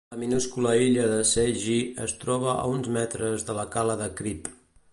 [0.13, 4.55] La minúscula illa de Seghy es troba a uns metres de la Cala de Cripp.